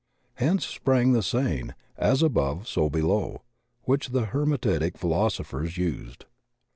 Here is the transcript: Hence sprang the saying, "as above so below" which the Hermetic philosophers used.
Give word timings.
Hence 0.33 0.65
sprang 0.65 1.11
the 1.11 1.21
saying, 1.21 1.75
"as 1.95 2.23
above 2.23 2.67
so 2.67 2.89
below" 2.89 3.43
which 3.83 4.07
the 4.09 4.25
Hermetic 4.25 4.97
philosophers 4.97 5.77
used. 5.77 6.25